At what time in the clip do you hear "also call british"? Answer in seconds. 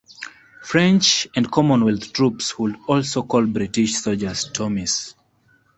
2.87-3.97